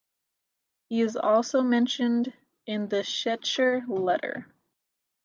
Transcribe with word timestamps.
He 0.89 1.01
is 1.01 1.15
also 1.15 1.61
mentioned 1.61 2.33
in 2.65 2.87
the 2.87 3.01
Schechter 3.03 3.87
Letter. 3.87 4.51